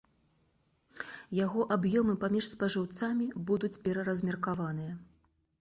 Яго 1.41 1.59
аб'ёмы 1.75 2.15
паміж 2.25 2.45
спажыўцамі 2.55 3.29
будуць 3.51 3.75
пераразмеркаваныя. 3.87 4.93